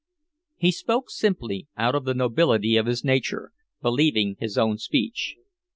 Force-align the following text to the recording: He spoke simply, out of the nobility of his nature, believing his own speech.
He 0.57 0.71
spoke 0.71 1.11
simply, 1.11 1.67
out 1.77 1.93
of 1.93 2.05
the 2.05 2.15
nobility 2.15 2.75
of 2.75 2.87
his 2.87 3.03
nature, 3.03 3.51
believing 3.83 4.35
his 4.39 4.57
own 4.57 4.79
speech. 4.79 5.35